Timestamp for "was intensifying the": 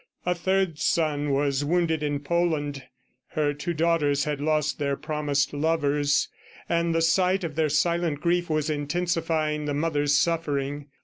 8.49-9.75